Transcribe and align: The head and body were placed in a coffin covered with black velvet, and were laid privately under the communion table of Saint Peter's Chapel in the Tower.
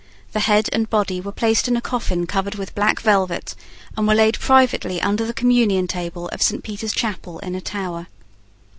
The 0.31 0.39
head 0.39 0.67
and 0.73 0.89
body 0.89 1.21
were 1.21 1.31
placed 1.31 1.67
in 1.67 1.77
a 1.77 1.79
coffin 1.79 2.25
covered 2.25 2.55
with 2.55 2.73
black 2.73 3.01
velvet, 3.01 3.53
and 3.95 4.07
were 4.07 4.15
laid 4.15 4.39
privately 4.39 4.99
under 4.99 5.27
the 5.27 5.31
communion 5.31 5.85
table 5.85 6.27
of 6.29 6.41
Saint 6.41 6.63
Peter's 6.63 6.91
Chapel 6.91 7.37
in 7.37 7.53
the 7.53 7.61
Tower. 7.61 8.07